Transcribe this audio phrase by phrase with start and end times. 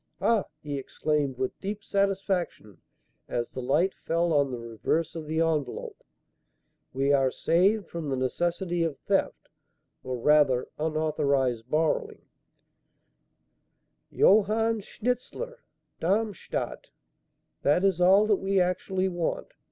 [0.17, 2.81] "Ha!" he exclaimed with deep satisfaction,
[3.27, 6.03] as the light fell on the reverse of the envelope,
[6.91, 9.47] "we are saved from the necessity of theft
[10.03, 12.23] or rather, unauthorized borrowing
[14.11, 15.59] 'Johann Schnitzler,
[15.99, 16.89] Darmstadt.'
[17.61, 19.53] That is all that we actually want.